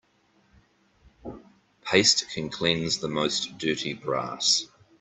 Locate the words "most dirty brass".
3.07-4.65